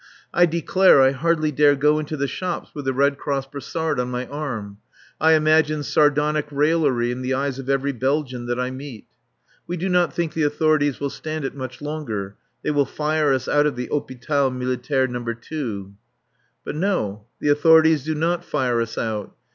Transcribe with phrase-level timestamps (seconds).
[0.33, 4.09] I declare I hardly dare go into the shops with the Red Cross brassard on
[4.09, 4.79] my arm.
[5.19, 9.05] I imagine sardonic raillery in the eyes of every Belgian that I meet.
[9.67, 13.47] We do not think the authorities will stand it much longer; they will fire us
[13.47, 15.23] out of the Hôpital Militaire No.
[15.51, 15.89] II.
[16.65, 19.35] But no, the authorities do not fire us out.